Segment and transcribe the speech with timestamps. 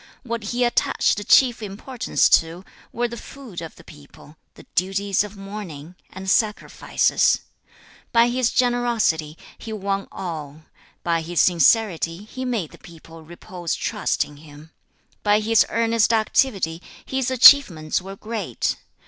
[0.25, 0.25] 8.
[0.29, 5.37] What he attached chief importance to, were the food of the people, the duties of
[5.37, 7.41] mourning, and sacrifices.
[7.71, 7.73] 9.
[8.11, 10.63] By his generosity, he won all.
[11.03, 14.71] By his sincerity, he made the people repose trust in him.
[15.21, 18.77] By his earnest activity, his achievements were great.